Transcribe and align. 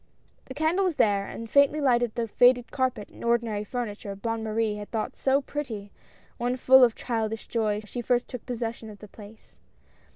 The 0.45 0.55
candle 0.55 0.85
was 0.85 0.95
there, 0.95 1.27
and 1.27 1.47
faintly 1.47 1.79
lighted 1.79 2.15
the 2.15 2.27
faded 2.27 2.71
carpet 2.71 3.09
and 3.09 3.23
ordinary 3.23 3.63
furniture, 3.63 4.15
Bonne 4.15 4.43
Marie 4.43 4.77
had 4.77 4.89
thought 4.89 5.15
so 5.15 5.43
pretty, 5.43 5.91
when 6.39 6.57
full 6.57 6.83
of 6.83 6.95
childish 6.95 7.45
joy 7.45 7.81
she 7.85 8.01
first 8.01 8.27
took 8.27 8.43
possession 8.47 8.89
of 8.89 8.97
the 8.97 9.07
place. 9.07 9.59